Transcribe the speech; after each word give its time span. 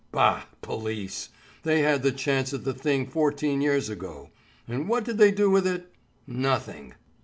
"Bah, 0.11 0.45
police! 0.63 1.29
They 1.61 1.81
had 1.81 2.01
the 2.01 2.11
chance 2.11 2.55
at 2.55 2.63
the 2.63 2.73
thing 2.73 3.05
fourteen 3.05 3.61
years 3.61 3.87
ago. 3.87 4.31
And 4.67 4.89
what 4.89 5.03
did 5.03 5.19
they 5.19 5.29
do 5.29 5.51
with 5.51 5.67
it? 5.67 5.93
Nothing." 6.25 6.95